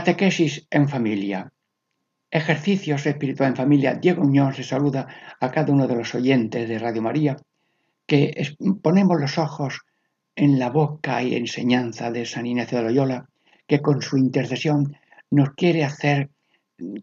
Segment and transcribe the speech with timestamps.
[0.00, 1.52] Catequesis en familia.
[2.30, 3.92] Ejercicios espiritual en familia.
[3.92, 5.06] Diego Muñoz se saluda
[5.38, 7.36] a cada uno de los oyentes de Radio María
[8.06, 9.80] que ponemos los ojos
[10.34, 13.28] en la boca y enseñanza de San Ignacio de Loyola,
[13.66, 14.96] que con su intercesión
[15.30, 16.30] nos quiere hacer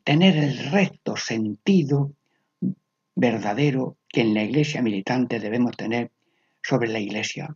[0.04, 2.14] tener el recto sentido
[3.14, 6.10] verdadero que en la iglesia militante debemos tener
[6.64, 7.56] sobre la iglesia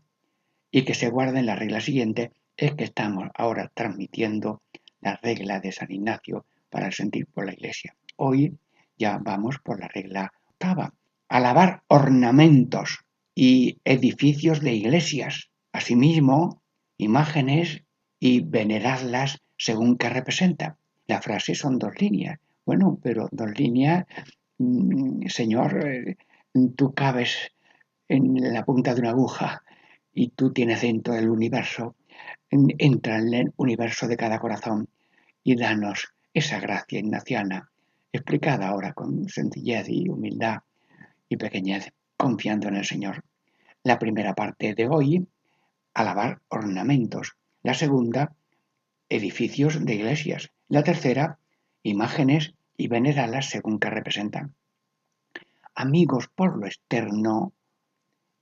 [0.69, 4.61] y que se guarda en la regla siguiente, es que estamos ahora transmitiendo
[5.01, 7.95] la regla de San Ignacio para sentir por la iglesia.
[8.17, 8.57] Hoy
[8.97, 10.93] ya vamos por la regla octava.
[11.27, 12.99] Alabar ornamentos
[13.35, 16.61] y edificios de iglesias, asimismo
[16.97, 17.83] imágenes
[18.19, 20.77] y venerarlas según que representa.
[21.07, 22.39] La frase son dos líneas.
[22.65, 24.05] Bueno, pero dos líneas,
[24.57, 26.17] mm, Señor, eh,
[26.75, 27.51] tú cabes
[28.07, 29.63] en la punta de una aguja
[30.13, 31.95] y tú tienes dentro del universo
[32.51, 34.89] entra en el universo de cada corazón
[35.43, 37.71] y danos esa gracia ignaciana,
[38.11, 40.59] explicada ahora con sencillez y humildad
[41.29, 43.23] y pequeñez, confiando en el Señor.
[43.83, 45.27] La primera parte de hoy,
[45.93, 47.35] alabar ornamentos.
[47.63, 48.33] La segunda,
[49.09, 50.51] edificios de iglesias.
[50.67, 51.39] La tercera,
[51.83, 54.55] imágenes y venerarlas según que representan.
[55.75, 57.53] Amigos por lo externo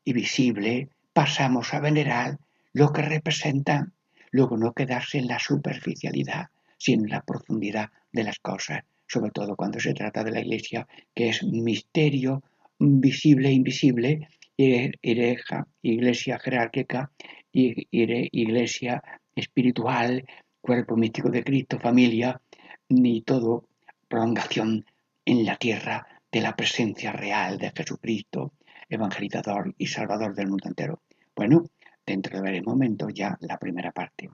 [0.03, 2.39] y visible, pasamos a venerar
[2.73, 3.93] lo que representan
[4.31, 6.49] luego no quedarse en la superficialidad,
[6.79, 10.87] sino en la profundidad de las cosas, sobre todo cuando se trata de la Iglesia,
[11.13, 12.41] que es misterio
[12.79, 17.11] visible e invisible, iglesia jerárquica,
[17.51, 19.03] iglesia
[19.35, 20.25] espiritual,
[20.61, 22.41] cuerpo místico de Cristo, familia,
[22.89, 23.67] y todo
[24.07, 24.85] prolongación
[25.25, 28.53] en la tierra de la presencia real de Jesucristo,
[28.89, 31.01] evangelizador y salvador del mundo entero.
[31.35, 31.65] Bueno,
[32.09, 34.31] Dentro de varios momentos ya la primera parte.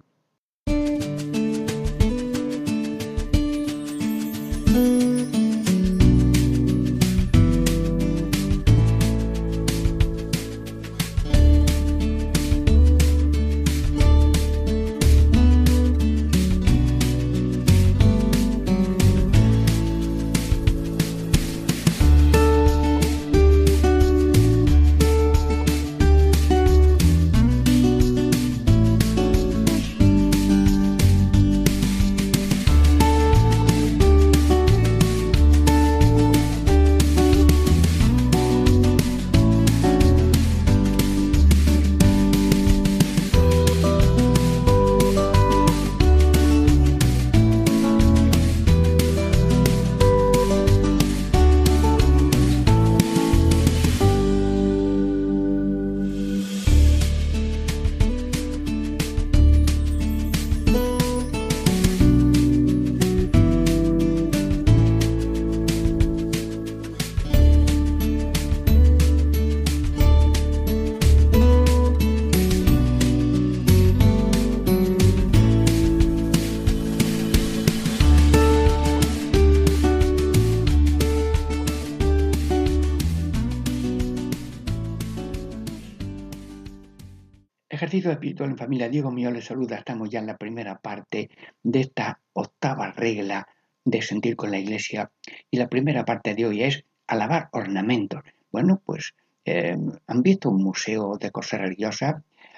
[88.13, 89.77] Espiritual en familia, Diego mío les saluda.
[89.77, 91.29] Estamos ya en la primera parte
[91.63, 93.47] de esta octava regla
[93.83, 95.11] de sentir con la iglesia.
[95.49, 98.23] Y la primera parte de hoy es alabar ornamentos.
[98.51, 99.13] Bueno, pues
[99.45, 102.15] eh, han visto un museo de cosas religiosas.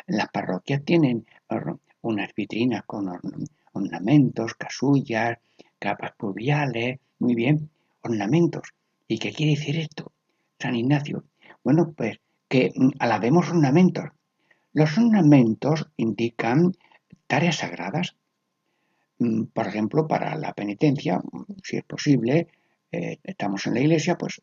[0.07, 1.25] Las parroquias tienen
[2.01, 3.09] unas vitrinas con
[3.73, 5.38] ornamentos, casullas,
[5.79, 7.69] capas pluviales, muy bien,
[8.01, 8.69] ornamentos.
[9.07, 10.11] ¿Y qué quiere decir esto?
[10.59, 11.23] San Ignacio.
[11.63, 14.05] Bueno, pues que mm, alabemos ornamentos.
[14.77, 16.71] Los ornamentos indican
[17.25, 18.15] tareas sagradas.
[19.18, 21.19] Mm, por ejemplo, para la penitencia,
[21.63, 22.47] si es posible,
[22.91, 24.39] eh, estamos en la iglesia, pues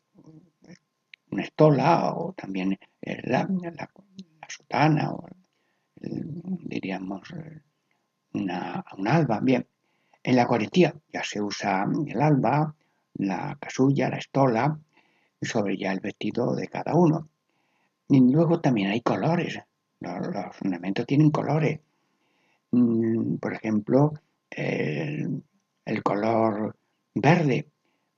[1.31, 3.47] una estola o también eh, la,
[4.49, 5.25] sotana o
[6.01, 7.33] diríamos
[8.33, 9.39] una, un alba.
[9.39, 9.65] Bien,
[10.21, 12.75] en la Eucaristía ya se usa el alba,
[13.13, 14.77] la casulla, la estola,
[15.41, 17.29] sobre ya el vestido de cada uno.
[18.09, 19.61] Y luego también hay colores,
[19.99, 21.79] los, ornamentos tienen colores.
[22.71, 24.13] mm, por ejemplo,
[24.49, 25.43] el,
[26.03, 26.75] color
[27.13, 27.67] verde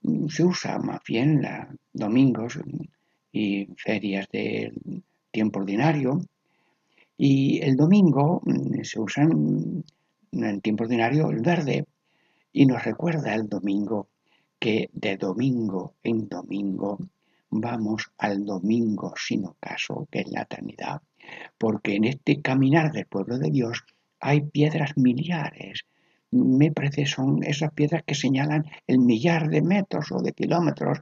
[0.01, 2.59] mm, se usa más bien los domingos
[3.31, 6.21] y ferias del tiempo ordinario.
[7.17, 9.83] Y el domingo mm, se usa en
[10.31, 11.85] el tiempo ordinario el verde
[12.53, 14.07] y nos recuerda el domingo
[14.59, 16.97] que de domingo en domingo
[17.49, 21.01] vamos al domingo sin ocaso, que es la eternidad,
[21.57, 23.83] porque en este caminar del pueblo de Dios
[24.19, 25.85] hay piedras miliares.
[26.31, 30.99] Me parece son esas piedras que señalan el millar de metros o de kilómetros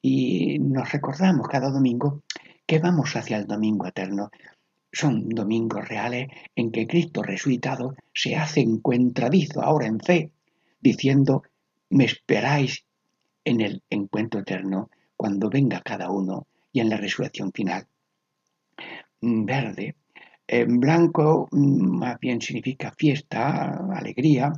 [0.00, 2.22] y nos recordamos cada domingo
[2.66, 4.30] que vamos hacia el domingo eterno.
[4.92, 10.30] Son domingos reales en que Cristo resucitado se hace encuentradizo ahora en fe,
[10.80, 11.42] diciendo,
[11.90, 12.84] me esperáis
[13.44, 17.86] en el encuentro eterno cuando venga cada uno y en la resurrección final.
[19.24, 19.96] Mm, verde.
[20.46, 24.52] En blanco mm, más bien significa fiesta, alegría.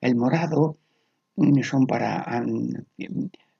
[0.00, 0.78] El morado
[1.36, 2.24] mm, son para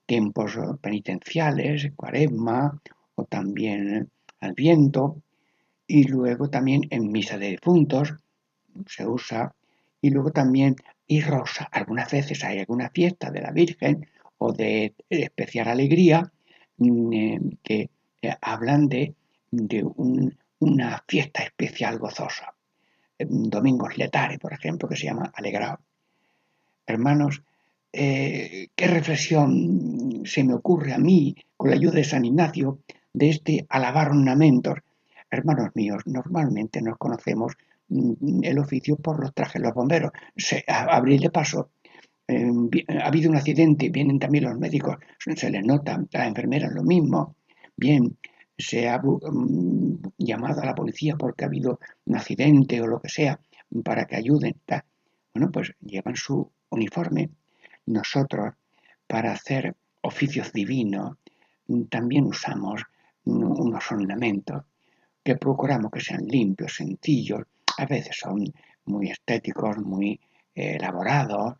[0.07, 2.81] tiempos penitenciales, cuaresma
[3.17, 4.11] o también
[4.41, 5.23] al viento.
[5.87, 8.15] Y luego también en misa de difuntos
[8.87, 9.55] se usa.
[10.01, 10.77] Y luego también
[11.07, 11.69] y rosa.
[11.71, 14.07] Algunas veces hay alguna fiesta de la Virgen
[14.39, 16.33] o de especial alegría
[16.79, 17.91] eh, que
[18.23, 19.15] eh, hablan de,
[20.61, 22.55] una fiesta especial gozosa.
[23.19, 25.81] Domingos Letare, por ejemplo, que se llama Alegrado.
[26.87, 27.43] Hermanos,
[27.93, 32.81] eh, qué reflexión se me ocurre a mí con la ayuda de San Ignacio
[33.13, 34.79] de este alabar ornamentos.
[35.31, 37.55] Hermanos míos, normalmente nos conocemos
[37.89, 40.13] mm, el oficio por los trajes los bomberos.
[40.37, 41.71] Se, a, de paso
[42.29, 46.83] Em, ha habido un accidente, vienen también los médicos, se les nota, las enfermeras lo
[46.83, 47.37] mismo.
[47.77, 48.17] Bien,
[48.59, 53.09] se ha mm, llamado a la policía porque ha habido un accidente o lo que
[53.09, 53.39] sea
[53.85, 54.55] para que ayuden.
[55.35, 57.31] Bueno, pues llevan su uniforme.
[57.87, 58.55] Nosotros,
[59.07, 61.17] para hacer oficios divinos,
[61.91, 62.83] también usamos
[63.25, 64.63] unos ornamentos
[65.23, 67.43] que procuramos que sean limpios, sencillos.
[67.79, 68.53] A veces son
[68.87, 70.21] muy estéticos, muy
[70.55, 71.57] eh, elaborados,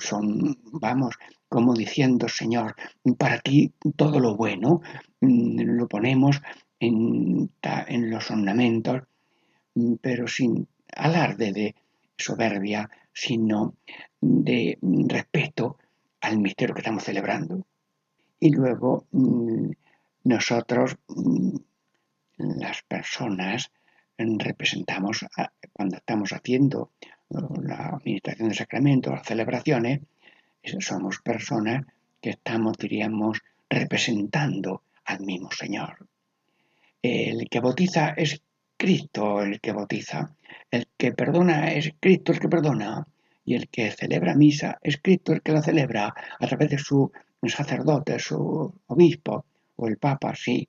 [0.00, 1.16] son, vamos,
[1.52, 2.74] como diciendo, Señor,
[3.18, 4.80] para ti todo lo bueno
[5.20, 6.40] mm, lo ponemos
[6.80, 7.50] en,
[8.10, 9.02] los ornamentos,
[9.74, 10.66] mm, pero sin
[10.96, 11.74] alarde de
[12.16, 13.74] soberbia, sino
[14.18, 14.78] de
[15.08, 15.76] respeto
[16.22, 17.66] al misterio que estamos celebrando.
[18.40, 19.70] Y luego mm,
[20.24, 20.96] nosotros,
[22.38, 23.70] las personas,
[24.16, 25.26] representamos,
[25.72, 26.92] cuando estamos haciendo
[27.28, 30.00] la administración de sacramentos, las celebraciones,
[30.80, 31.86] somos personas
[32.20, 36.06] que estamos, diríamos, representando al mismo Señor.
[37.02, 38.40] El que bautiza es
[38.76, 40.34] Cristo el que bautiza,
[40.70, 43.06] el que perdona es Cristo el que perdona,
[43.44, 47.10] y el que celebra misa es Cristo el que la celebra a través de su
[47.44, 49.44] sacerdote, su obispo
[49.76, 50.68] o el papa, sí.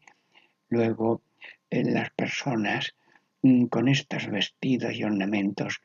[0.70, 1.22] Luego,
[1.70, 2.96] las personas
[3.42, 5.82] mm, con estos vestidos y ornamentos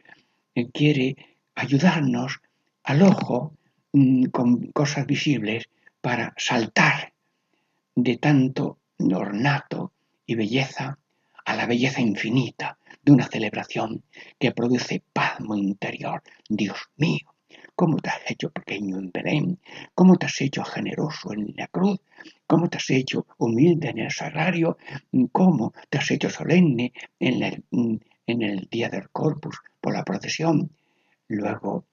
[0.72, 1.16] quiere
[1.54, 2.40] ayudarnos
[2.84, 3.54] al ojo
[3.92, 5.68] mm, con cosas visibles
[6.00, 7.12] para saltar
[7.94, 8.78] de tanto
[9.14, 9.92] ornato
[10.26, 10.98] y belleza
[11.44, 14.02] a la belleza infinita de una celebración
[14.38, 16.22] que produce paz muy interior.
[16.48, 17.34] Dios mío,
[17.74, 19.58] cómo te has hecho pequeño en Belén,
[19.94, 22.00] cómo te has hecho generoso en la cruz,
[22.46, 24.76] cómo te has hecho humilde en el sagrario,
[25.32, 27.64] cómo te has hecho solemne en el,
[28.26, 30.70] en el día del corpus por la procesión,
[31.28, 31.86] luego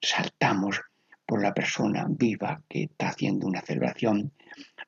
[0.00, 0.80] saltamos
[1.28, 4.32] por la persona viva que está haciendo una celebración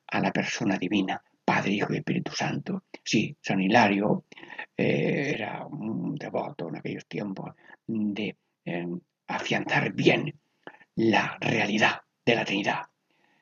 [0.07, 2.85] a la persona divina, Padre, Hijo y Espíritu Santo.
[3.03, 4.25] Sí, San Hilario
[4.75, 7.53] eh, era un devoto en aquellos tiempos
[7.85, 8.87] de eh,
[9.27, 10.33] afianzar bien
[10.95, 12.81] la realidad de la Trinidad.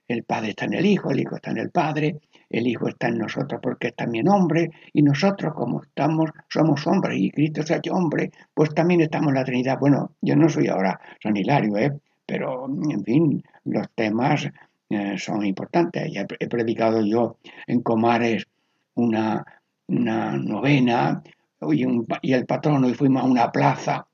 [0.05, 3.07] El Padre está en el Hijo, el Hijo está en el Padre, el Hijo está
[3.07, 7.75] en nosotros porque es también hombre, y nosotros como estamos, somos hombres y Cristo se
[7.75, 9.79] ha hecho hombre, pues también estamos en la Trinidad.
[9.79, 11.93] Bueno, yo no soy ahora San Hilario, ¿eh?
[12.29, 14.47] Pero en fin, los temas
[14.87, 16.13] eh, son importantes.
[16.39, 18.45] He predicado yo en Comares
[18.93, 19.43] una,
[19.87, 21.23] una novena
[21.71, 21.87] y,
[22.21, 24.05] y, el patrono y fuimos a una plaza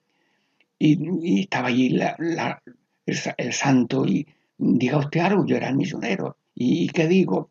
[0.80, 2.00] y, estaba allí
[3.38, 4.26] el santo y
[4.58, 6.38] diga usted algo, yo era el misionero.
[6.56, 7.50] ¿Y qué digo?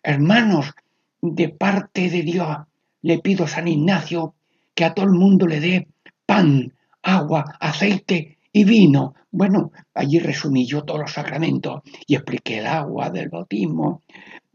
[0.00, 0.74] Hermanos,
[1.20, 2.56] de parte de Dios,
[3.02, 4.34] le pido a San Ignacio
[4.76, 5.88] que a todo el mundo le dé
[6.24, 9.14] pan, agua, aceite y vino.
[9.32, 14.02] Bueno, allí resumí yo todos los sacramentos y expliqué el agua del bautismo,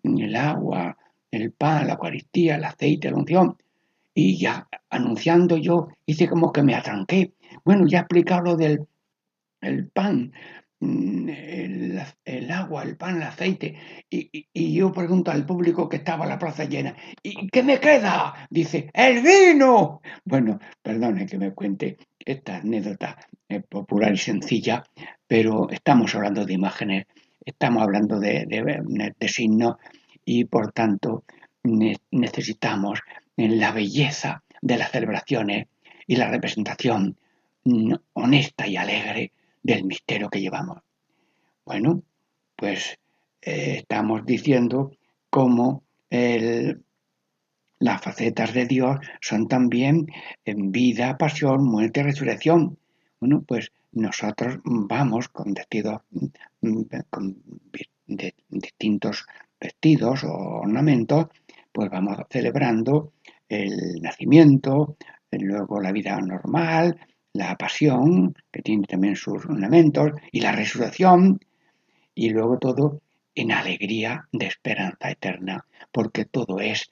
[0.04, 0.98] el agua,
[1.30, 3.58] el pan, la Eucaristía, el aceite, la unción.
[4.16, 7.34] y ya anunciando yo, hice como que me atranqué.
[7.64, 8.88] Bueno, ya he explicado lo del
[9.62, 10.32] el pan,
[10.80, 11.30] mm,
[12.26, 13.76] el, agua, el pan, el aceite.
[14.10, 18.48] Y, y, yo pregunto al público que estaba la plaza llena, ¿y qué me queda?
[18.50, 20.02] Dice, el vino.
[20.26, 24.84] Bueno, perdone que me cuente esta anécdota eh, popular y sencilla,
[25.28, 27.06] pero estamos hablando de imágenes,
[27.44, 29.78] estamos hablando de, de, signos
[30.26, 31.24] y por tanto
[32.12, 33.00] necesitamos
[33.36, 35.68] la belleza de las celebraciones
[36.08, 37.18] y la representación
[37.64, 39.32] mm, honesta y alegre
[39.64, 40.80] del misterio que llevamos.
[41.66, 42.04] Bueno,
[42.56, 43.00] pues
[43.42, 44.92] eh, estamos diciendo
[45.30, 45.84] cómo
[47.80, 50.08] las facetas de Dios son también
[50.46, 52.78] vida, pasión, muerte y resurrección.
[53.20, 56.02] Bueno, pues nosotros vamos con vestidos,
[56.62, 57.42] mm, con
[58.50, 59.26] distintos
[59.60, 60.32] vestidos o
[60.62, 61.28] ornamentos,
[61.72, 63.14] pues vamos celebrando
[63.48, 64.98] el nacimiento,
[65.32, 67.00] luego la vida normal,
[67.34, 71.40] la pasión, que tiene también sus ornamentos, y la resurrección,
[72.16, 73.02] y luego todo
[73.36, 76.92] en alegría de esperanza eterna, porque todo es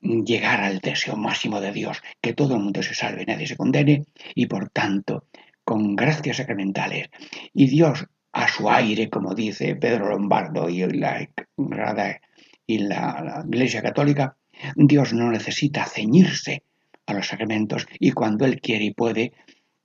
[0.00, 4.04] llegar al deseo máximo de Dios, que todo el mundo se salve, nadie se condene,
[4.34, 5.26] y por tanto,
[5.64, 7.10] con gracias sacramentales,
[7.52, 14.36] y Dios a su aire, como dice Pedro Lombardo y la, la Iglesia Católica,
[14.76, 16.62] Dios no necesita ceñirse
[17.06, 19.32] a los sacramentos y cuando Él quiere y puede,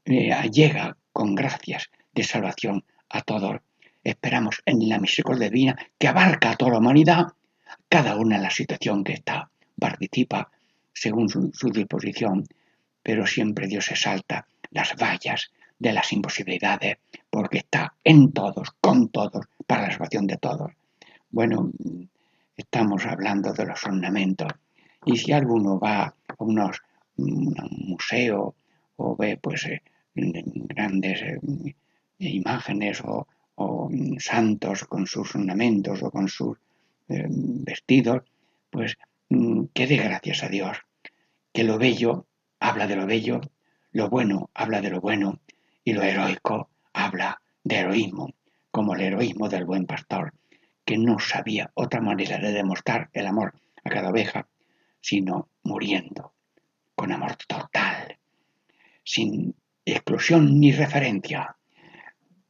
[0.06, 3.58] eh, llega con gracias de salvación a todos.
[4.04, 7.26] Esperamos en la misericordia divina que abarca a toda la humanidad,
[7.90, 10.50] cada una en la situación que está, participa
[10.94, 12.48] según su, disposición,
[13.03, 16.98] pero siempre Dios exalta las vallas de las imposibilidades,
[17.29, 20.72] porque está en todos, con todos, para la salvación de todos.
[21.29, 21.72] Bueno,
[22.55, 24.51] estamos hablando de los ornamentos
[25.05, 26.82] y si alguno va a unos,
[27.17, 27.53] un
[27.88, 28.55] museo
[28.96, 29.82] o ve pues eh,
[30.15, 31.39] grandes eh,
[32.20, 33.27] imágenes o,
[34.20, 36.58] santos con sus ornamentos o con sus
[37.08, 38.24] eh, vestidos,
[38.70, 38.98] pues
[39.29, 40.77] que dé gracias a Dios,
[41.53, 42.27] que lo bello
[42.60, 43.41] habla de lo bello,
[43.91, 45.39] lo bueno habla de lo bueno
[45.84, 48.34] y lo heroico habla de heroísmo,
[48.72, 50.34] como el heroísmo del buen pastor,
[50.84, 53.53] que no sabía otra manera de demostrar el amor
[53.84, 54.48] a cada oveja
[55.05, 56.34] sino muriendo,
[56.96, 58.17] con amor total,
[59.03, 59.55] sin
[59.86, 61.55] exclusión ni referencia,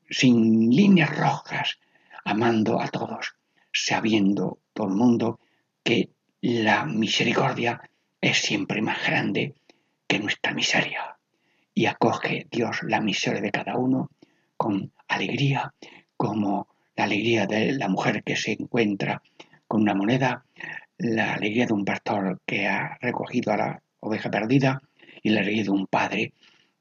[0.10, 1.78] sin líneas rojas,
[2.24, 3.36] amando a todos,
[3.74, 5.42] sabiendo todo el mundo
[5.84, 6.15] que
[6.46, 7.82] la misericordia
[8.22, 9.56] es siempre más grande
[10.08, 11.18] que nuestra miseria.
[11.74, 14.12] Y acoge Dios la miseria de cada uno
[14.56, 15.74] con alegría,
[16.16, 19.24] como la alegría de la mujer que se encuentra
[19.68, 20.46] con una moneda
[21.00, 24.84] la alegría de un pastor que ha recogido a la oveja perdida
[25.24, 26.34] y la alegría de un padre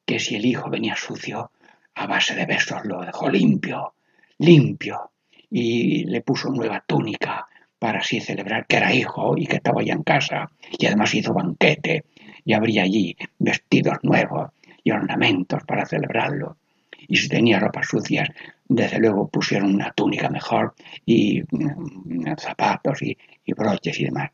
[0.04, 1.52] que si el hijo venía sucio,
[1.94, 3.94] a base de besos lo dejó limpio,
[4.38, 5.12] limpio,
[5.48, 7.48] y le puso nueva túnica
[7.84, 11.34] para así celebrar que era hijo y que estaba ya en casa, y además hizo
[11.34, 12.06] banquete
[12.42, 16.56] y habría allí vestidos nuevos y ornamentos para celebrarlo.
[17.08, 18.30] Y si tenía ropas sucias,
[18.66, 20.72] desde luego pusieron una túnica mejor
[21.04, 23.18] y mm, zapatos y,
[23.52, 24.30] broches y demás.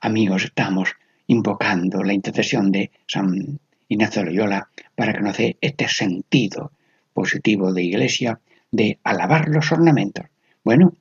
[0.00, 0.96] Amigos, estamos
[1.28, 6.72] invocando la intercesión de San Ignacio de Loyola para que nos dé este sentido
[7.12, 8.40] positivo de iglesia
[8.72, 10.26] de alabar los ornamentos.
[10.64, 10.94] Bueno,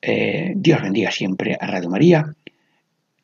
[0.00, 2.34] eh, Dios bendiga siempre a Radio María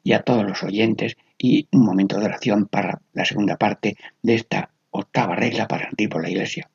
[0.02, 4.34] y a todos los oyentes y un momento de oración para la segunda parte de
[4.34, 6.70] esta octava regla para el tipo la iglesia.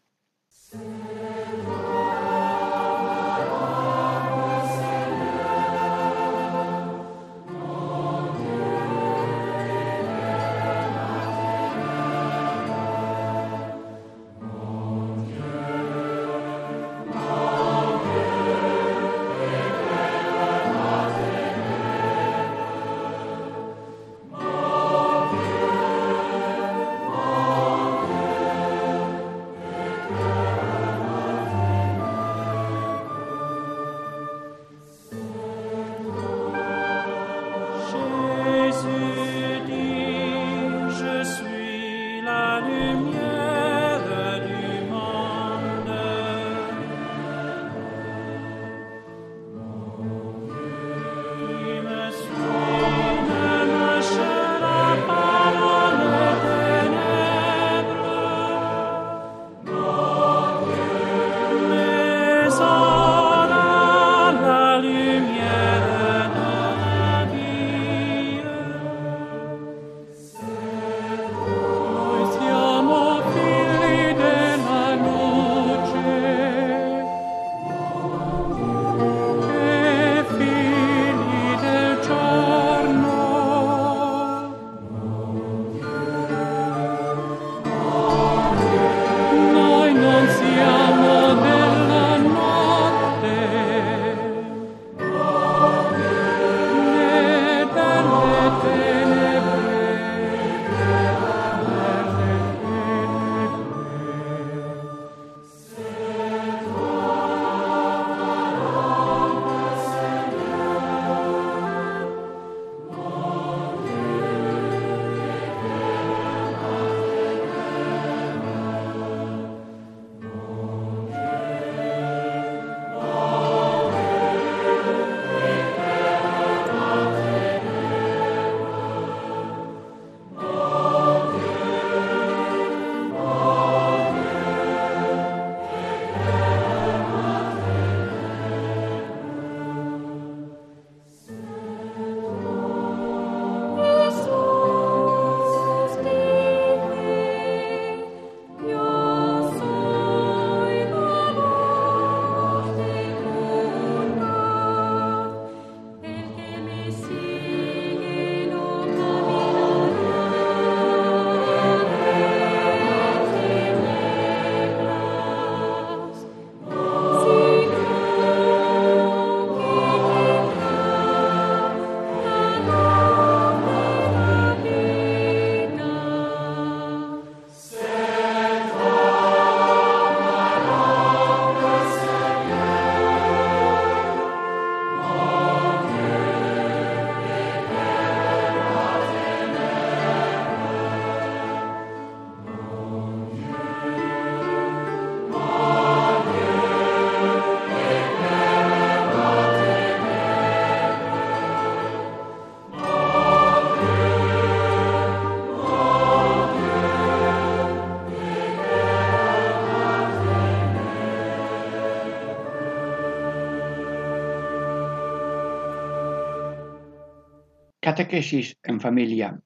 [217.89, 219.41] Catequesis en familia,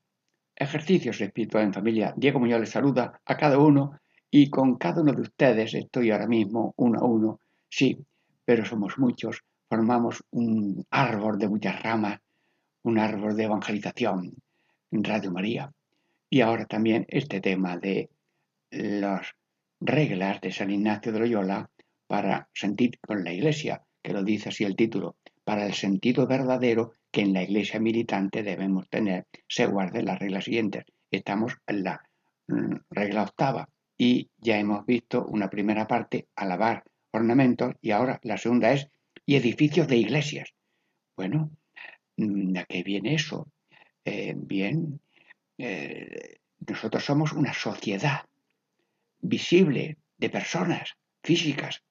[0.54, 2.14] ejercicios espirituales en familia.
[2.18, 6.28] Diego Muñoz les saluda a cada uno y con cada uno de ustedes estoy ahora
[6.28, 7.40] mismo uno a uno.
[7.70, 7.98] Sí,
[8.44, 12.20] pero somos muchos, formamos un árbol de muchas ramas,
[12.82, 14.34] un árbol de evangelización
[14.92, 15.72] en Radio María.
[16.30, 18.10] Y ahora también este tema de
[18.72, 19.26] las
[19.80, 21.70] reglas de San Ignacio de Loyola
[22.08, 26.96] para sentir con la Iglesia, que lo dice así el título, para el sentido verdadero
[27.14, 30.84] que en la Iglesia militante debemos tener, se guarden las reglas siguientes.
[31.12, 32.02] Estamos en la
[32.48, 38.38] mm, regla octava y ya hemos visto una primera parte, alabar ornamentos, y ahora la
[38.38, 38.90] segunda es,
[39.28, 40.56] y edificios de iglesias.
[41.16, 41.52] Bueno,
[42.18, 43.48] mm, ¿a qué viene eso?
[44.04, 45.00] Eh, bien,
[45.60, 48.26] eh, nosotros somos una sociedad
[49.20, 51.84] visible de personas físicas,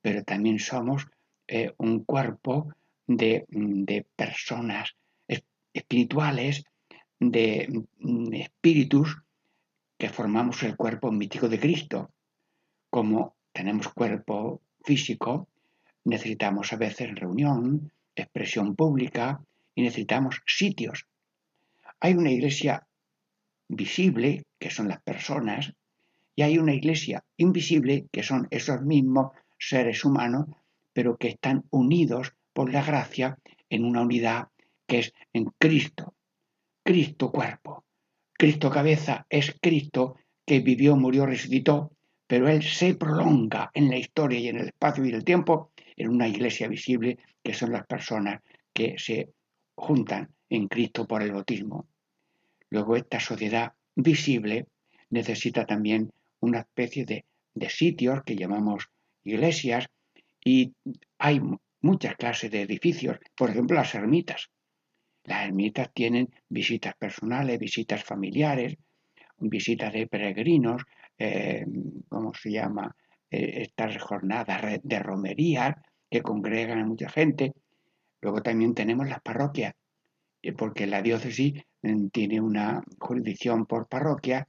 [0.00, 1.06] pero también somos
[1.46, 2.74] eh, un cuerpo
[3.06, 4.94] de, de personas
[5.74, 6.64] espirituales,
[7.18, 9.18] de mm, espíritus
[9.98, 12.10] que formamos el cuerpo mítico de Cristo.
[12.90, 15.48] Como tenemos cuerpo físico,
[16.04, 19.40] necesitamos a veces reunión, expresión pública
[19.74, 21.06] y necesitamos sitios.
[22.00, 22.86] Hay una iglesia
[23.68, 25.72] visible, que son las personas,
[26.36, 30.46] y hay una iglesia invisible, que son esos mismos seres humanos,
[30.92, 33.36] pero que están unidos por la gracia
[33.68, 34.48] en una unidad
[34.86, 36.14] que es en Cristo.
[36.82, 37.84] Cristo cuerpo.
[38.32, 41.92] Cristo cabeza es Cristo que vivió, murió, resucitó,
[42.26, 46.08] pero Él se prolonga en la historia y en el espacio y el tiempo en
[46.08, 48.40] una iglesia visible que son las personas
[48.72, 49.30] que se
[49.74, 51.86] juntan en Cristo por el bautismo.
[52.70, 54.66] Luego esta sociedad visible
[55.10, 58.90] necesita también una especie de, de sitios que llamamos
[59.24, 59.88] iglesias
[60.44, 60.72] y
[61.18, 61.40] hay
[61.84, 64.50] muchas clases de edificios, por ejemplo las ermitas.
[65.24, 68.76] Las ermitas tienen visitas personales, visitas familiares,
[69.38, 70.82] visitas de peregrinos,
[71.18, 71.64] eh,
[72.08, 72.94] ¿cómo se llama?
[73.30, 75.76] Eh, estas jornadas de romería
[76.10, 77.52] que congregan a mucha gente.
[78.22, 79.74] Luego también tenemos las parroquias,
[80.42, 84.48] eh, porque la diócesis mm, tiene una jurisdicción por parroquia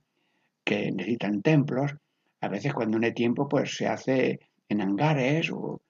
[0.64, 1.94] que necesitan templos.
[2.40, 5.82] A veces cuando no hay tiempo, pues se hace en hangares o,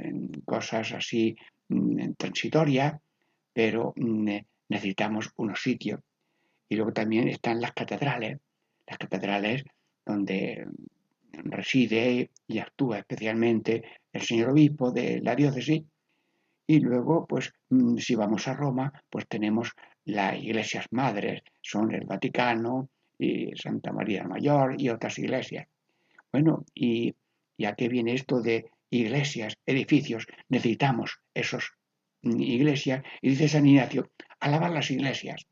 [0.00, 1.36] en cosas así
[1.68, 2.94] mm, transitorias,
[3.52, 4.36] pero mm,
[4.68, 6.00] necesitamos unos sitios.
[6.68, 8.38] Y luego también están las catedrales.
[8.86, 9.64] Las catedrales
[10.04, 10.66] donde
[11.32, 15.82] reside y actúa especialmente el señor obispo de la diócesis.
[16.66, 19.72] Y luego, pues, mm, si vamos a Roma, pues tenemos
[20.04, 22.88] las iglesias madres, son el Vaticano
[23.54, 25.66] Santa María Mayor y otras iglesias.
[26.32, 27.14] Bueno, ¿y,
[27.56, 30.26] ¿y a qué viene esto de iglesias, edificios?
[30.48, 31.72] Necesitamos esos
[32.22, 33.02] mm, iglesias.
[33.20, 35.46] Y dice San Ignacio, alabar las iglesias.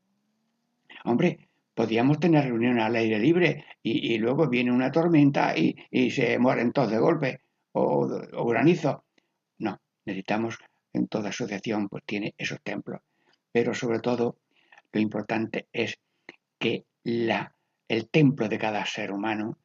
[1.05, 5.77] Hombre, podíamos tener reuniones al aire libre y, luego viene una tormenta y,
[6.11, 7.41] se mueren todos de golpe
[7.73, 9.05] o, granizo.
[9.59, 10.59] No, necesitamos
[10.93, 13.03] en toda asociación pues tiene esos templos.
[13.53, 14.39] Pero sobre todo
[14.91, 15.99] lo importante es
[16.59, 17.55] que la,
[17.89, 19.59] el templo de cada ser humano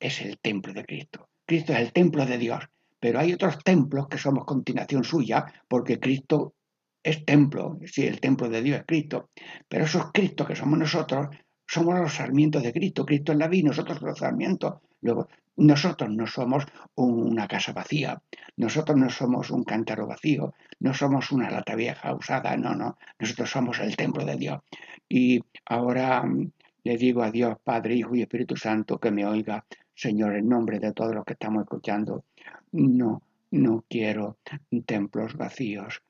[0.00, 1.28] es el templo de Cristo.
[1.44, 2.64] Cristo es el templo de Dios,
[3.00, 6.54] pero hay otros templos que somos continuación suya porque Cristo
[7.02, 9.30] es templo, sí, el templo de Dios es Cristo,
[9.68, 11.28] pero esos Cristos que somos nosotros
[11.68, 13.04] somos los sarmientos de Cristo.
[13.04, 14.76] Cristo es la vid, nosotros los sarmientos.
[15.02, 18.20] Luego, nosotros no somos una casa vacía,
[18.56, 23.50] nosotros no somos un cántaro vacío, no somos una lata vieja usada, no, no, nosotros
[23.50, 24.60] somos el templo de Dios.
[25.08, 26.50] Y ahora mm,
[26.84, 30.78] le digo a Dios, Padre, Hijo y Espíritu Santo, que me oiga, Señor, en nombre
[30.78, 32.24] de todos los que estamos escuchando,
[32.72, 34.38] no, no quiero
[34.86, 36.02] templos vacíos,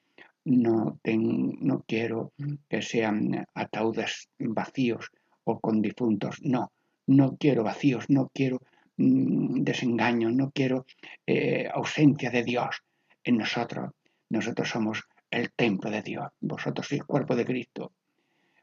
[0.44, 2.32] no, no quiero
[2.68, 5.10] que sean ataúdes vacíos,
[5.56, 6.36] con difuntos.
[6.42, 6.72] No,
[7.06, 8.60] no quiero vacíos, no quiero
[8.96, 10.84] mm, desengaños, no quiero
[11.26, 12.82] eh, ausencia de Dios
[13.24, 13.90] en nosotros.
[14.28, 16.28] Nosotros somos el templo de Dios.
[16.40, 17.92] Vosotros sois cuerpo de Cristo,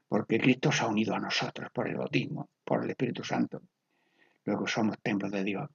[0.08, 3.62] porque Cristo se ha unido a nosotros por el bautismo, por el Espíritu Santo.
[4.46, 5.70] Luego somos templo de Dios.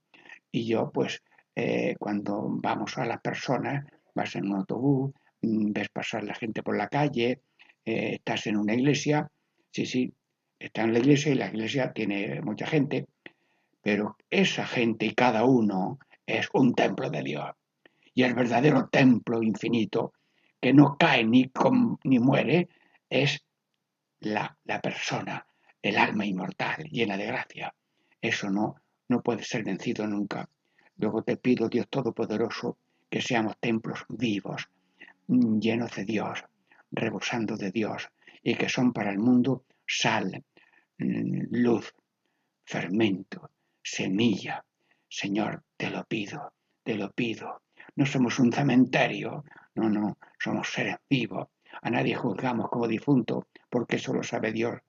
[0.51, 1.21] Y yo, pues,
[1.55, 3.85] eh, cuando vamos a las personas,
[4.15, 7.41] vas en un autobús, mm, ves pasar la gente por la calle,
[7.85, 9.29] eh, estás en una iglesia,
[9.71, 10.13] sí, sí,
[10.59, 13.07] está en la iglesia y la iglesia tiene mucha gente,
[13.81, 17.49] pero esa gente y cada uno es un templo de Dios.
[18.13, 20.13] Y el verdadero templo infinito,
[20.59, 21.51] que no cae ni,
[22.03, 22.69] ni muere,
[23.09, 23.43] es
[24.19, 25.45] la, la, persona,
[25.81, 27.73] el alma inmortal, llena de gracia.
[28.21, 28.75] Eso no,
[29.09, 30.47] no puede ser vencido nunca.
[30.97, 32.77] Luego te pido, Dios Todopoderoso,
[33.09, 34.69] que seamos templos vivos,
[35.27, 36.43] llenos de Dios,
[36.91, 38.09] rebosando de Dios,
[38.43, 40.43] y que son para el mundo sal,
[40.97, 41.93] mm, luz,
[42.65, 43.51] fermento,
[43.83, 44.63] semilla.
[45.07, 47.61] Señor, te lo pido, te lo pido.
[47.95, 49.43] No somos un cementerio,
[49.75, 51.47] no, no, somos seres vivos.
[51.81, 54.79] A nadie juzgamos como difunto, porque eso lo sabe Dios.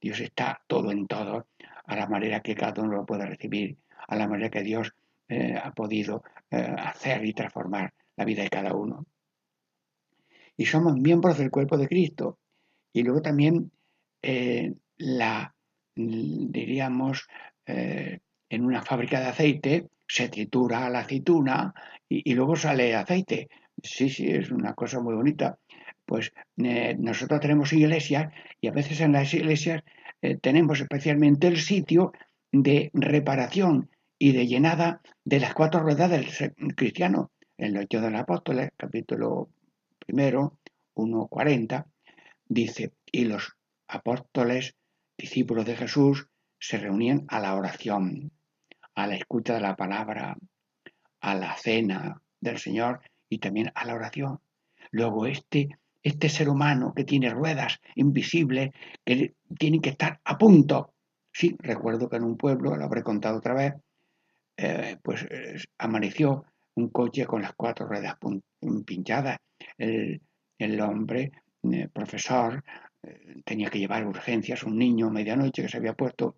[0.00, 1.46] Dios está todo en todo,
[1.84, 4.94] a la manera que cada uno lo puede recibir, a la manera que Dios
[5.32, 9.06] eh, ha podido eh, hacer y transformar la vida de cada uno.
[10.58, 12.38] Y somos miembros del cuerpo de Cristo.
[12.92, 13.72] Y luego también
[14.20, 15.54] eh, la,
[15.94, 17.26] diríamos,
[17.64, 21.72] en una fábrica de aceite se tritura la aceituna
[22.06, 23.48] y, y, luego sale aceite.
[23.82, 25.58] Sí, sí, es una cosa muy bonita.
[26.04, 29.82] Pues nosotros tenemos iglesias y a veces en las iglesias
[30.42, 32.12] tenemos especialmente el sitio
[32.50, 33.88] de reparación
[34.22, 36.28] y de llenada de las cuatro ruedas del
[36.76, 37.32] cristiano.
[37.58, 39.50] En los Hechos de los Apóstoles, capítulo
[39.98, 40.58] primero,
[40.94, 41.86] 1.40,
[42.46, 43.56] dice, y los
[43.88, 44.76] apóstoles,
[45.18, 46.28] discípulos de Jesús,
[46.60, 48.30] se reunían a la oración,
[48.94, 50.36] a la escucha de la palabra,
[51.20, 54.38] a la cena del Señor y también a la oración.
[54.92, 58.70] Luego este, este ser humano que tiene ruedas invisibles,
[59.04, 60.94] que tienen que estar a punto.
[61.32, 63.74] Sí, recuerdo que en un pueblo, lo habré contado otra vez,
[64.56, 65.26] eh, pues
[65.78, 68.16] amaneció un coche con las cuatro ruedas
[68.86, 69.38] pinchadas.
[69.78, 71.32] El, hombre,
[71.64, 72.62] eh, profesor,
[73.02, 76.36] eh, tenía que llevar urgencias un niño a medianoche que se había puesto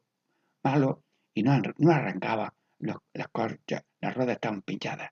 [0.62, 1.02] malo
[1.34, 2.54] y no, no arrancaba.
[2.78, 5.10] las, las ruedas estaban pinchadas.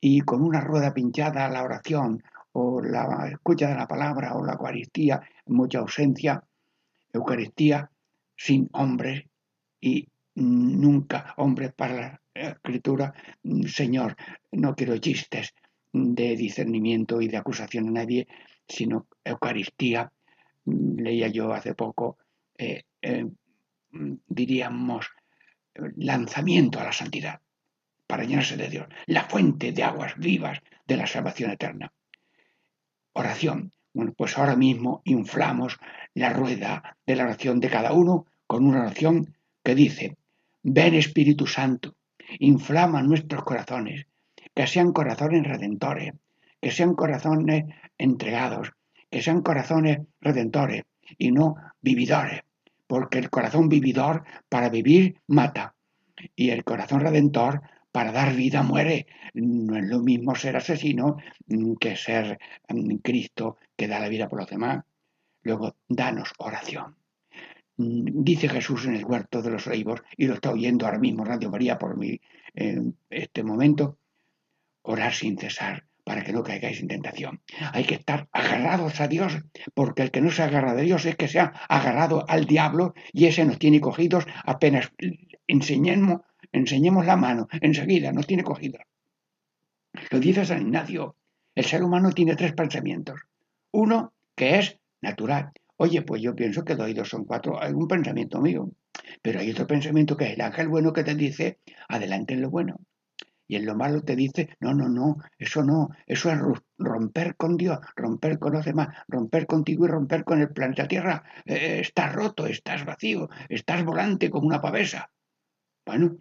[0.00, 4.52] Y con una rueda pinchada, la oración o la escucha de la palabra o la
[4.52, 6.44] Eucaristía, mucha ausencia,
[7.12, 7.90] Eucaristía
[8.36, 9.24] sin hombres
[9.80, 13.14] y nunca hombres para la escritura,
[13.66, 14.16] Señor,
[14.52, 15.54] no quiero chistes
[15.92, 18.26] de discernimiento y de acusación a nadie,
[18.68, 20.12] sino Eucaristía.
[20.64, 22.18] Leía yo hace poco,
[22.58, 23.26] eh, eh,
[24.26, 25.06] diríamos,
[25.96, 27.40] lanzamiento a la santidad
[28.06, 31.92] para llenarse de Dios, la fuente de aguas vivas de la salvación eterna.
[33.12, 33.72] Oración.
[33.92, 35.78] Bueno, pues ahora mismo inflamos
[36.14, 40.16] la rueda de la oración de cada uno con una oración que dice,
[40.64, 41.94] ven Espíritu Santo,
[42.40, 44.06] inflama nuestros corazones,
[44.54, 46.14] que sean corazones redentores,
[46.60, 47.66] que sean corazones
[47.98, 48.72] entregados,
[49.10, 50.84] que sean corazones redentores
[51.18, 52.40] y no vividores,
[52.86, 55.74] porque el corazón vividor para vivir mata
[56.34, 57.60] y el corazón redentor
[57.92, 59.06] para dar vida muere.
[59.34, 61.18] No es lo mismo ser asesino
[61.78, 64.82] que ser mm, Cristo que da la vida por los demás.
[65.42, 66.96] Luego, danos oración.
[67.76, 71.24] Mm, dice Jesús en el huerto de los olivos, y lo está oyendo ahora mismo
[71.24, 72.20] Radio María por mí
[72.54, 73.98] en este momento,
[74.82, 77.40] orar sin cesar para que no caigáis en tentación.
[77.72, 79.38] Hay que estar agarrados a Dios,
[79.72, 82.94] porque el que no se agarra a Dios es que se ha agarrado al diablo
[83.12, 84.92] y ese nos tiene cogidos apenas
[85.46, 86.20] enseñemos,
[86.52, 88.82] enseñemos la mano, enseguida nos tiene cogidos.
[90.10, 91.16] Lo dice San Ignacio,
[91.54, 93.20] el ser humano tiene tres pensamientos.
[93.70, 97.60] Uno que es natural, Oye, pues yo pienso que dos y dos son cuatro.
[97.62, 98.70] Hay un pensamiento mío.
[99.22, 101.58] Pero hay otro pensamiento que es el ángel bueno que te dice,
[101.88, 102.76] adelante en lo bueno.
[103.46, 106.38] Y en lo malo te dice, no, no, no, eso no, eso es
[106.78, 111.22] romper con Dios, romper con los demás, romper contigo y romper con el planeta Tierra.
[111.44, 115.10] Eh, estás roto, estás vacío, estás volante como una pavesa.
[115.84, 116.16] Bueno,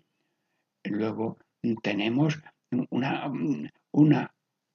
[0.83, 1.37] luego
[1.81, 2.41] tenemos
[2.89, 3.31] una,
[3.91, 4.27] un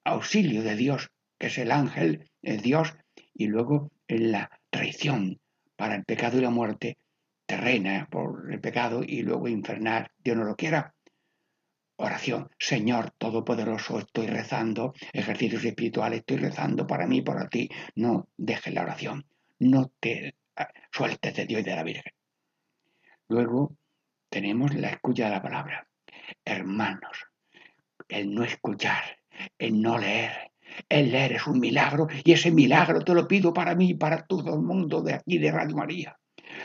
[0.05, 2.95] auxilio de Dios, que es el ángel, el Dios,
[3.33, 5.39] y luego la traición
[5.75, 6.97] para el pecado y la muerte
[7.45, 10.93] terrena por el pecado y luego infernal, Dios no lo quiera.
[11.95, 17.69] Oración, Señor Todopoderoso, estoy rezando, ejercicios espirituales, estoy rezando para mí, para ti.
[17.95, 19.25] No dejes la oración,
[19.59, 22.13] no te ah, sueltes de Dios y de la Virgen.
[23.27, 23.75] Luego
[24.29, 25.87] tenemos la escucha de la palabra.
[26.45, 27.25] Hermanos,
[28.07, 29.19] el no escuchar,
[29.57, 30.51] el no leer,
[30.87, 34.25] el leer es un milagro y ese milagro te lo pido para mí y para
[34.25, 36.17] todo el mundo de aquí de Radio María.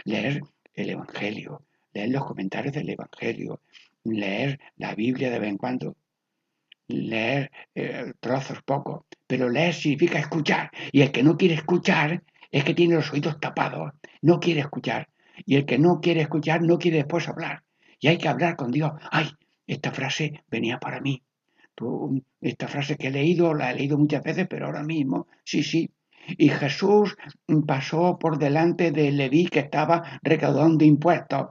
[0.05, 0.43] Leer
[0.75, 3.61] el Evangelio, leer los comentarios del Evangelio,
[4.05, 5.97] leer la Biblia de vez en cuando,
[6.89, 12.65] leer eh, trozos pocos, pero leer significa escuchar y el que no quiere escuchar es
[12.65, 15.09] que tiene los oídos tapados, no quiere escuchar
[15.45, 17.65] y el que no quiere escuchar no quiere después hablar
[17.99, 18.93] y hay que hablar con Dios.
[19.11, 19.31] Ay,
[19.67, 21.24] esta frase venía para mí
[22.41, 25.91] esta frase que he leído, la he leído muchas veces, pero ahora mismo, sí, sí.
[26.27, 27.17] Y Jesús
[27.67, 31.49] pasó por delante de Leví que estaba recaudando impuestos.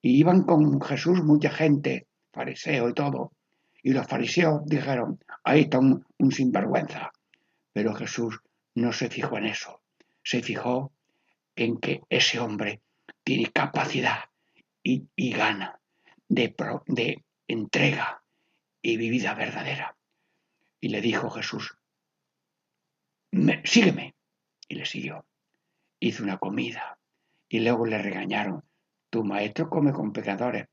[0.00, 3.32] Y iban con Jesús mucha gente, fariseo y todo.
[3.82, 7.10] Y los fariseos dijeron, ahí está un, sinvergüenza.
[7.72, 8.40] Pero Jesús
[8.74, 9.80] no se fijó en eso.
[10.22, 10.92] se fijó
[11.56, 12.80] en que ese hombre
[13.24, 14.18] tiene capacidad
[14.82, 15.80] y, gana
[16.28, 16.54] de,
[16.86, 18.22] de entrega
[18.82, 19.96] y vida verdadera.
[20.80, 21.76] Y le dijo Jesús,
[23.64, 24.14] sígueme.
[24.68, 25.26] Y le siguió.
[26.00, 26.98] Hizo una comida
[27.48, 28.62] y luego le regañaron,
[29.10, 30.66] tu maestro come con pecadores.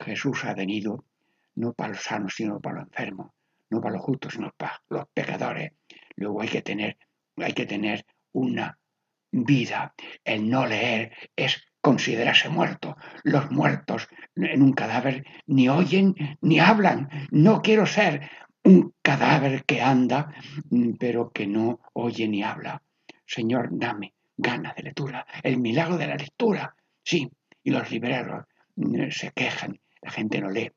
[0.00, 1.04] Jesús ha venido
[1.54, 3.32] no para los sanos, sino para los enfermos,
[3.70, 5.72] no para los justos, sino para los pecadores.
[6.16, 6.98] Luego hay que tener,
[7.36, 8.78] hay que tener una
[9.30, 9.94] vida.
[10.24, 12.96] El no leer es considerarse muerto.
[13.22, 17.08] Los muertos en un cadáver ni oyen ni hablan.
[17.30, 18.28] No quiero ser
[18.64, 20.34] un cadáver que anda,
[20.98, 22.82] pero que no oye ni habla.
[23.26, 26.74] Señor, dame ganas de lectura, el milagro de la lectura.
[27.02, 27.30] Sí,
[27.62, 28.44] y los libreros
[28.76, 30.70] mm, se quejan, la gente no lee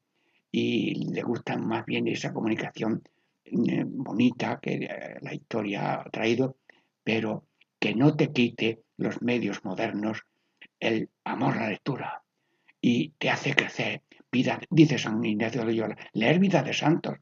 [0.51, 3.03] y le gusta más bien esa comunicación
[3.51, 6.57] mm, bonita que eh, la historia ha traído,
[7.03, 7.45] pero
[7.79, 10.25] que no te quite los medios modernos
[10.81, 12.21] el amor a la lectura
[12.81, 14.01] y te hace crecer.
[14.31, 17.17] Vida, dice San Ignacio de Loyola, leer vida de santos.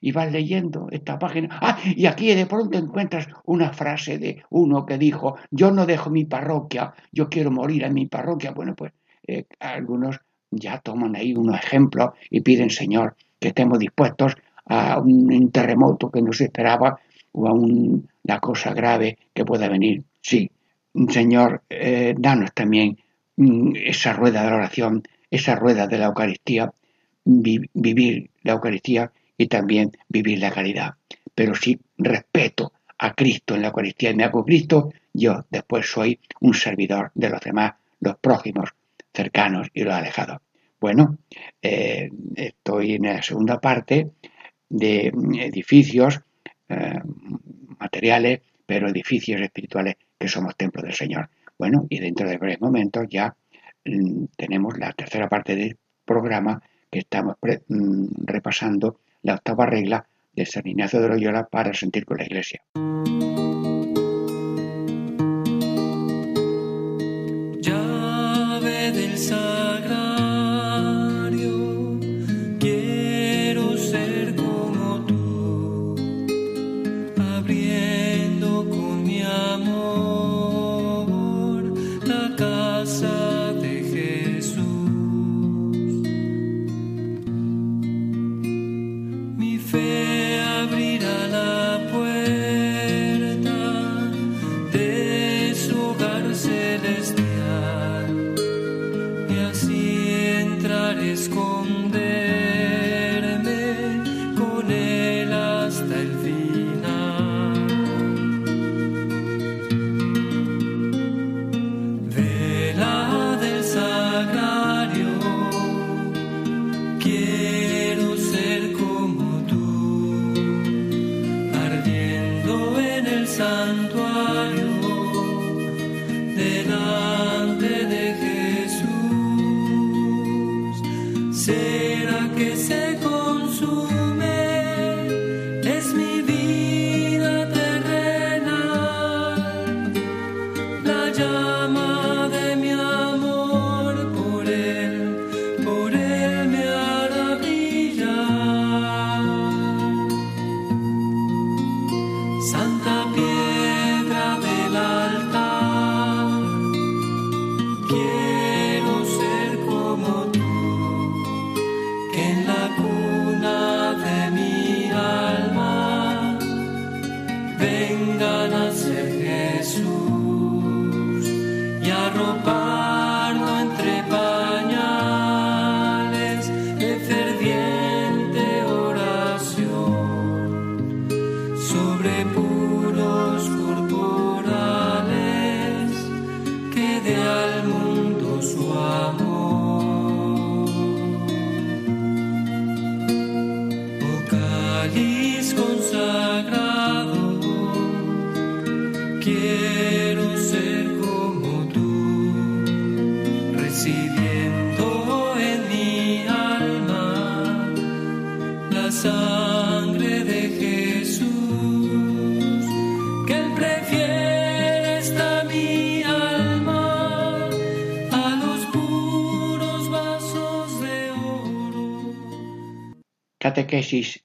[0.00, 1.56] Y vas leyendo esta página.
[1.62, 6.10] Ah, y aquí de pronto encuentras una frase de uno que dijo, yo no dejo
[6.10, 8.50] mi parroquia, yo quiero morir en mi parroquia.
[8.50, 8.92] Bueno, pues
[9.26, 14.34] eh, algunos ya toman ahí unos ejemplos y piden, Señor, que estemos dispuestos
[14.66, 16.98] a un terremoto que no se esperaba
[17.32, 20.02] o a una cosa grave que pueda venir.
[20.20, 20.50] Sí,
[21.08, 22.96] Señor, eh, danos también
[23.36, 26.72] esa rueda de la oración, esa rueda de la Eucaristía,
[27.24, 30.94] vivir la Eucaristía y también vivir la caridad.
[31.34, 36.20] Pero si respeto a Cristo en la Eucaristía y me hago Cristo, yo después soy
[36.40, 38.70] un servidor de los demás, los prójimos,
[39.12, 40.38] cercanos y los alejados.
[40.80, 41.18] Bueno,
[41.62, 44.10] eh, estoy en la segunda parte
[44.68, 46.20] de edificios
[46.68, 47.00] eh,
[47.78, 51.28] materiales, pero edificios espirituales que somos templo del Señor.
[51.58, 53.36] Bueno, y dentro de breves momentos ya
[53.84, 57.36] mm, tenemos la tercera parte del programa que estamos
[57.68, 62.62] mm, repasando la octava regla de San Ignacio de Loyola para sentir con la Iglesia.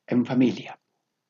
[0.08, 0.80] En familia.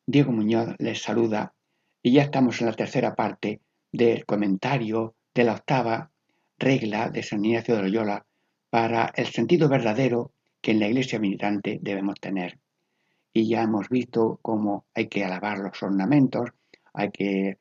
[0.06, 1.56] Diego Muñoz les saluda
[2.04, 3.62] y ya estamos en la tercera parte
[3.92, 6.12] del comentario de la octava
[6.60, 8.28] regla de San Ignacio de Loyola
[8.70, 12.60] para el sentido verdadero que en la iglesia militante debemos tener.
[13.34, 16.52] Y ya hemos visto cómo hay que alabar los ornamentos,
[16.94, 17.58] hay que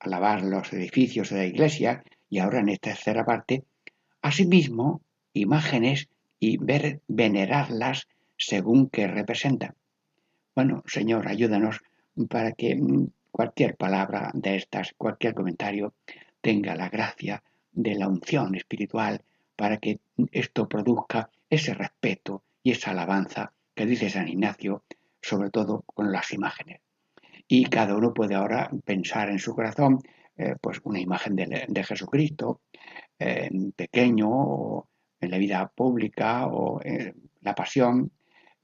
[0.00, 3.64] alabar los edificios de la iglesia y ahora en esta tercera parte,
[4.20, 5.00] asimismo,
[5.32, 8.06] imágenes y ver, venerarlas
[8.46, 9.74] según que representan.
[10.54, 11.80] Bueno, Señor, ayúdanos
[12.28, 15.94] para que mm, cualquier palabra de estas, cualquier comentario,
[16.40, 19.22] tenga la gracia de la unción espiritual
[19.56, 20.00] para que
[20.32, 24.84] esto produzca ese respeto y esa alabanza que dice San Ignacio,
[25.20, 26.80] sobre todo con las imágenes.
[27.48, 30.00] Y cada uno puede ahora pensar en su corazón
[30.36, 32.62] eh, pues una imagen de, Jesucristo,
[33.18, 34.88] eh, pequeño, o
[35.20, 38.10] en la vida pública, o en la pasión,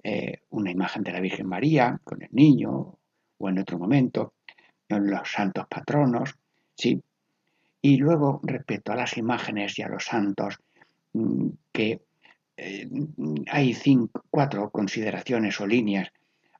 [0.02, 2.98] eh, una imagen de la Virgen María con el niño,
[3.38, 4.34] o en otro momento,
[4.88, 6.34] en los santos patronos,
[6.76, 7.02] ¿sí?
[7.82, 10.58] Y luego, respecto a las imágenes y a los santos,
[11.12, 12.02] mm, que
[12.56, 12.88] eh,
[13.50, 16.08] hay cinco, cuatro consideraciones o líneas.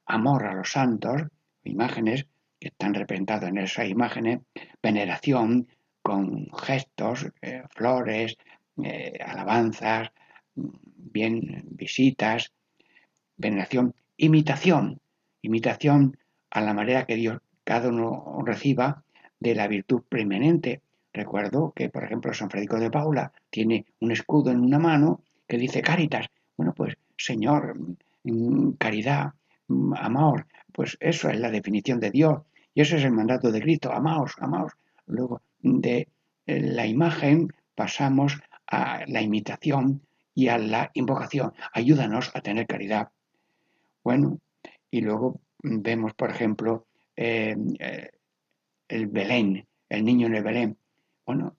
[0.06, 1.22] Amor a los santos,
[1.64, 2.26] imágenes
[2.58, 4.40] que están representadas en esas imágenes,
[4.82, 5.68] veneración
[6.02, 8.36] con gestos, eh, flores,
[9.20, 10.10] alabanzas,
[10.54, 12.52] bien visitas,
[13.38, 15.00] veneración, imitación,
[15.42, 16.18] imitación
[16.50, 19.04] a la manera que Dios cada uno reciba
[19.40, 20.82] de la virtud preeminente.
[21.12, 25.58] Recuerdo que, por ejemplo, San Federico de Paula tiene un escudo en una mano que
[25.58, 26.26] dice Caritas.
[26.56, 27.76] Bueno, pues Señor,
[28.24, 29.34] mm, caridad,
[29.68, 32.42] mm, amor, pues eso es la definición de Dios
[32.74, 34.72] y eso es el mandato de Cristo, amaos, amaos.
[35.06, 36.08] Luego de
[36.46, 40.02] eh, la imagen pasamos a la imitación
[40.34, 41.52] y a la invocación.
[41.72, 43.08] Ayúdanos a tener caridad.
[44.08, 44.38] Bueno,
[44.90, 48.10] y luego vemos, por ejemplo, eh, eh,
[48.88, 50.78] el Belén, el niño en el Belén.
[51.26, 51.58] Bueno,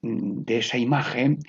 [0.00, 1.40] de esa imagen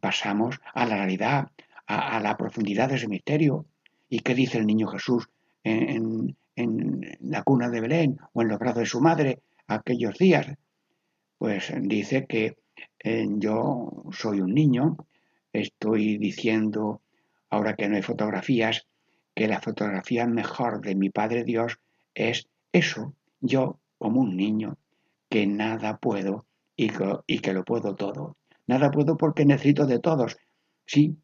[0.00, 1.52] pasamos a la realidad,
[1.86, 3.66] a, la profundidad de ese misterio.
[4.08, 5.28] ¿Y qué dice el niño Jesús
[5.62, 6.36] en,
[7.20, 9.38] la cuna de Belén o en los brazos de su madre
[9.68, 10.48] aquellos días?
[11.38, 12.56] Pues dice que
[12.98, 14.96] eh, yo soy un niño,
[15.52, 17.02] estoy diciendo,
[17.50, 18.88] ahora que no hay fotografías,
[19.34, 21.78] que la fotografía mejor de mi Padre Dios
[22.14, 24.76] es eso, yo como un niño,
[25.28, 26.88] que nada puedo y
[27.38, 28.36] que, lo puedo todo.
[28.66, 30.36] Nada puedo porque necesito de todos,
[30.86, 31.16] sí,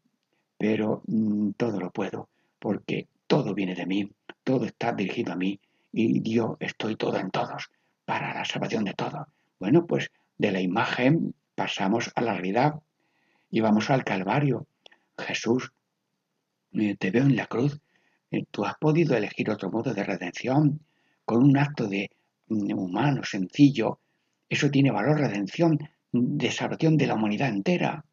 [0.57, 2.29] pero mm, todo lo puedo
[2.59, 4.11] porque todo viene de mí,
[4.43, 5.59] todo está dirigido a mí
[5.91, 7.69] y yo estoy todo en todos
[8.05, 9.27] para la salvación de todos.
[9.59, 12.81] Bueno, pues de la imagen pasamos a la realidad
[13.49, 14.67] y vamos al Calvario.
[15.17, 15.71] Jesús,
[16.73, 17.79] eh, te veo en la cruz,
[18.51, 20.79] tú has podido elegir otro modo de redención
[21.25, 22.09] con un acto de
[22.47, 23.99] mm, humano, sencillo.
[24.47, 25.79] Eso tiene valor, redención,
[26.11, 28.03] de salvación de la humanidad entera.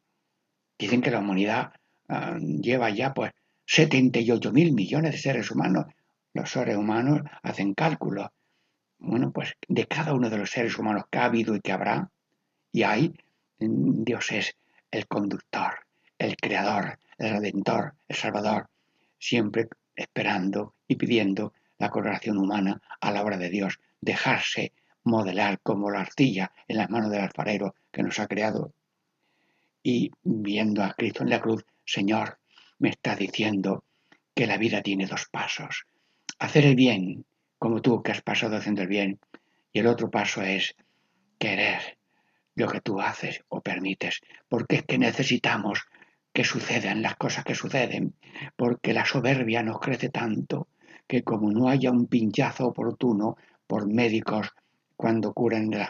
[0.77, 1.71] Dicen que la humanidad
[2.09, 3.31] ah, lleva ya pues
[3.65, 5.85] 78 mil millones de seres humanos.
[6.33, 8.27] Los seres humanos hacen cálculos.
[8.99, 12.09] Bueno, pues de cada uno de los seres humanos que ha habido y que habrá,
[12.71, 13.13] y hay,
[13.59, 14.55] mm, Dios es
[14.91, 15.73] el conductor,
[16.17, 18.69] el creador, el redentor, el salvador,
[19.19, 19.67] siempre
[19.97, 24.71] esperando y pidiendo la coloración humana a la obra de Dios, dejarse
[25.03, 28.73] modelar como la arcilla en las manos del alfarero que nos ha creado.
[29.83, 32.39] Y viendo a Cristo en la cruz, Señor,
[32.79, 33.83] me está diciendo
[34.35, 35.85] que la vida tiene dos pasos.
[36.39, 37.25] Hacer el bien,
[37.57, 39.19] como tú que has pasado haciendo el bien,
[39.71, 40.75] y el otro paso es
[41.39, 41.97] querer
[42.55, 45.87] lo que tú haces o permites, porque es que necesitamos
[46.37, 48.13] que sucedan las cosas que suceden,
[48.55, 50.67] porque la soberbia nos crece tanto
[51.07, 54.53] que como no haya un pinchazo oportuno por médicos
[54.95, 55.89] cuando curan las,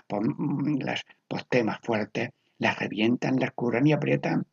[0.79, 2.29] las postemas fuertes,
[2.59, 4.45] las revientan, las curan y aprietan.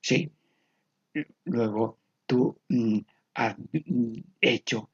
[0.00, 0.32] Sí,
[1.44, 2.98] luego tú mm,
[3.34, 3.54] has
[4.40, 4.90] hecho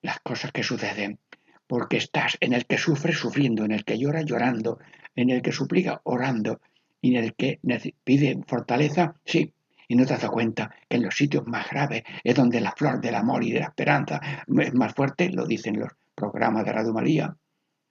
[0.00, 1.18] las cosas que suceden
[1.66, 4.78] porque estás en el que sufre sufriendo, en el que llora llorando,
[5.14, 6.58] en el que suplica orando
[7.02, 7.60] y en el que
[8.02, 9.52] pide fortaleza, sí,
[9.90, 13.00] y no te das cuenta que en los sitios más graves es donde la flor
[13.00, 16.92] del amor y de la esperanza es más fuerte, lo dicen los programas de Radio
[16.92, 17.36] María.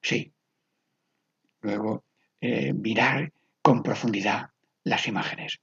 [0.02, 0.32] Sí.
[1.60, 2.06] Luego,
[2.40, 4.50] eh, mirar con profundidad
[4.86, 5.60] las imágenes.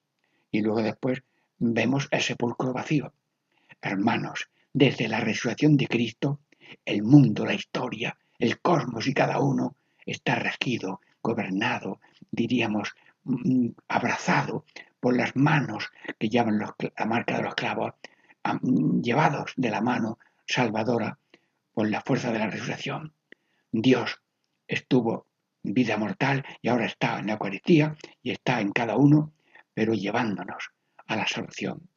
[0.50, 1.22] Y luego después
[1.56, 3.14] vemos el sepulcro vacío.
[3.80, 6.40] Hermanos, desde la resurrección de Cristo,
[6.84, 9.74] el mundo, la historia, el cosmos y cada uno
[10.04, 11.98] está regido, gobernado,
[12.30, 14.66] diríamos, mm, abrazado
[15.00, 17.94] por las manos que llevan la marca de los clavos,
[19.02, 21.18] llevados de la mano salvadora
[21.72, 23.12] por la fuerza de la resurrección.
[23.70, 24.22] Dios
[24.66, 25.26] estuvo
[25.62, 29.32] vida mortal y ahora está en la Eucaristía y está en cada uno,
[29.74, 30.70] pero llevándonos
[31.06, 31.88] a la salvación.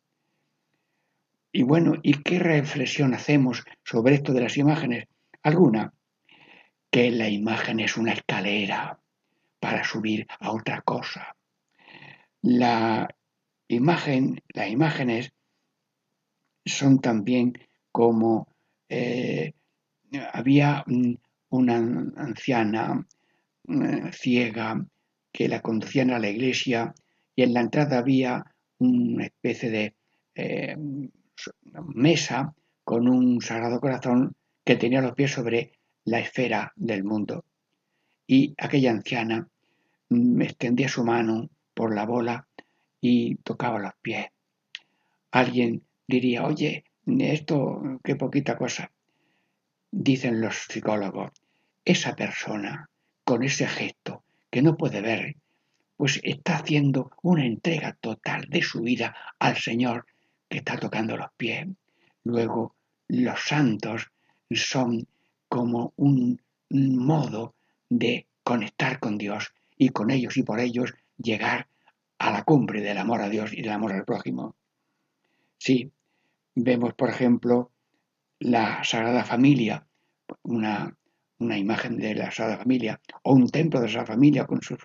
[1.52, 5.08] Y bueno, ¿y qué reflexión hacemos sobre esto de las imágenes?
[5.42, 5.94] Alguna,
[6.92, 9.00] que la imagen es una escalera
[9.60, 11.36] para subir a otra cosa.
[12.42, 13.14] La
[13.68, 15.32] imagen, las imágenes
[16.66, 17.54] son también
[17.92, 18.48] como
[18.88, 19.54] eh,
[20.34, 20.84] había
[21.50, 21.76] una
[22.18, 23.06] anciana
[23.68, 24.86] eh, ciega
[25.32, 26.94] que la conducían a la iglesia
[27.36, 28.46] y en la entrada había
[28.80, 29.96] una especie de
[30.36, 30.76] eh,
[31.94, 35.74] mesa con un sagrado corazón que tenía los pies sobre
[36.06, 37.46] la esfera del mundo.
[38.26, 39.48] Y aquella anciana
[40.10, 41.50] me extendía su mano
[41.80, 42.46] por la bola
[43.00, 44.26] y tocaba los pies.
[45.32, 48.92] Alguien diría, oye, esto, qué poquita cosa.
[49.90, 51.32] Dicen los psicólogos,
[51.86, 52.90] esa persona
[53.24, 55.38] con ese gesto que no puede ver,
[55.96, 60.06] pues está haciendo una entrega total de su vida al Señor
[60.50, 61.66] que está tocando los pies.
[62.26, 62.76] Luego,
[63.08, 64.12] los santos
[64.52, 65.08] son
[65.48, 67.56] como un modo
[67.88, 71.68] de conectar con Dios y con ellos y por ellos llegar
[72.18, 74.56] a la cumbre del amor a Dios y del amor al prójimo.
[75.58, 75.92] Sí,
[76.56, 77.72] vemos, por ejemplo,
[78.40, 79.86] la Sagrada Familia,
[80.44, 80.96] una,
[81.40, 84.80] imagen de la Sagrada Familia, o un templo de esa Familia con sus...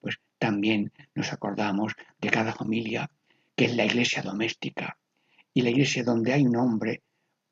[0.00, 3.10] Pues también nos acordamos de cada familia
[3.56, 4.98] que es la iglesia doméstica.
[5.54, 7.02] Y la iglesia donde hay un hombre,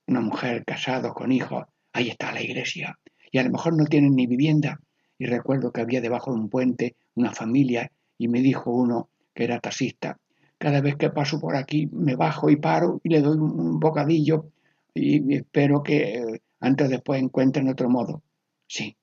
[0.06, 2.98] una mujer casado con hijos, ahí está la iglesia.
[3.30, 4.80] Y a lo mejor no tienen ni vivienda.
[5.18, 9.44] Y recuerdo que había debajo de un puente una familia y me dijo uno que
[9.44, 10.18] era taxista,
[10.58, 14.46] cada vez que paso por aquí me bajo y paro y le doy un bocadillo
[14.94, 18.22] y espero que eh, antes o después encuentren otro modo.
[18.68, 18.96] Sí.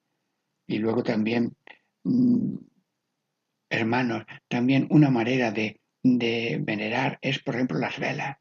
[0.68, 1.56] Y luego también,
[2.04, 2.56] mm,
[3.70, 8.38] hermanos, también una manera de, venerar es, por ejemplo, las velas.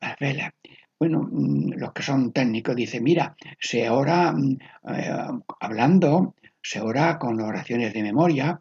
[0.00, 0.52] Las velas.
[0.98, 5.28] Bueno, mm, los que son técnicos dicen, mira, se ora mm, eh,
[5.60, 8.60] hablando, se ora con oraciones de memoria,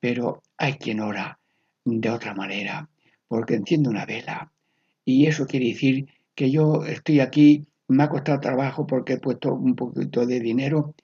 [0.00, 1.38] pero hay quien ora
[1.84, 2.88] de otra manera,
[3.26, 4.52] porque enciende una vela.
[5.04, 9.54] Y eso quiere decir que yo estoy aquí, me ha costado trabajo porque he puesto
[9.54, 10.94] un poquito de dinero,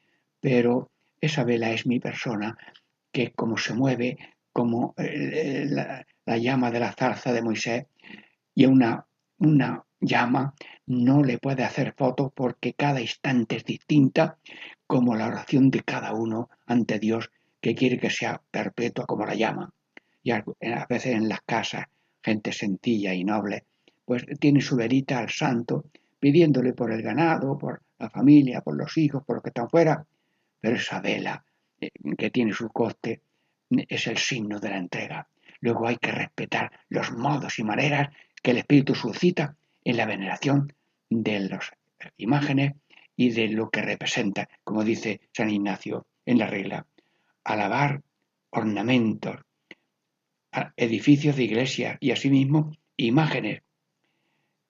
[0.41, 0.91] pero
[1.21, 2.59] esa vela es mi persona,
[3.11, 4.19] que como se mueve,
[4.53, 7.87] como eh, la, la, llama de la zarza de Moisés,
[8.55, 9.07] y una,
[9.39, 10.55] una llama
[10.87, 14.37] no le puede hacer fotos porque cada instante es distinta,
[14.87, 17.31] como la oración de cada uno ante Dios
[17.65, 19.73] que quiere que sea perpetua como la llama.
[20.23, 20.45] Y a
[20.87, 21.87] veces en las casas,
[22.23, 23.65] gente sencilla y noble,
[24.05, 25.87] pues tiene su verita al santo,
[26.21, 30.05] pidiéndole por el ganado, por la familia, por los hijos, por los que están fuera.
[30.61, 31.43] Pero esa vela,
[31.81, 31.89] eh,
[32.19, 33.23] que tiene su coste,
[33.71, 35.27] es el signo de la entrega.
[35.61, 38.11] Luego hay que respetar los modos y maneras
[38.43, 40.71] que el Espíritu suscita en la veneración
[41.09, 41.71] de las
[42.19, 42.75] imágenes
[43.17, 46.87] y de lo que representa, como dice San Ignacio en la regla
[47.45, 48.03] alabar
[48.51, 49.37] ornamentos,
[50.77, 53.63] edificios de iglesia y asimismo imágenes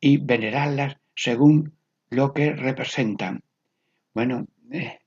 [0.01, 1.75] y venerarlas según
[2.11, 3.43] lo que representan.
[4.13, 4.99] Bueno, eh,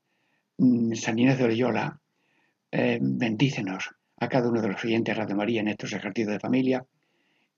[0.58, 2.00] mm, San Inés de Loyola,
[2.72, 6.40] eh, bendícenos a cada uno de los oyentes de Radio María en estos ejercicios de
[6.40, 6.86] familia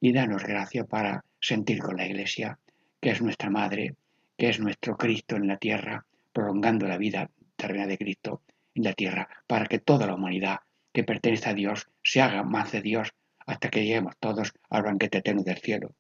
[0.02, 2.60] y danos gracia para sentir con la Iglesia,
[3.00, 3.96] que es nuestra Madre,
[4.38, 8.42] que es nuestro Cristo en la tierra, prolongando la vida terrena de Cristo
[8.84, 10.60] la tierra, para que toda la humanidad
[10.94, 13.14] que pertenece a Dios se haga más de Dios
[13.46, 15.94] hasta que lleguemos todos al banquete eterno del cielo.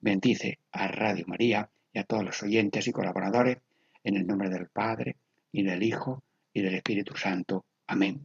[0.00, 3.58] Bendice a Radio María y a todos los oyentes y colaboradores
[4.04, 5.16] en el nombre del Padre
[5.52, 6.22] y del Hijo
[6.52, 7.64] y del Espíritu Santo.
[7.86, 8.24] Amén.